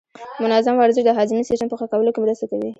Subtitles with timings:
[0.43, 2.69] منظم ورزش د هاضمې سیستم په ښه کولو کې مرسته کوي.